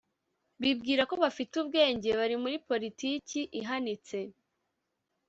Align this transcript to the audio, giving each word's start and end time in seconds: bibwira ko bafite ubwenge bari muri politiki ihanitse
bibwira 0.61 1.01
ko 1.09 1.15
bafite 1.23 1.53
ubwenge 1.61 2.09
bari 2.19 2.35
muri 2.43 2.57
politiki 2.69 3.39
ihanitse 3.59 4.17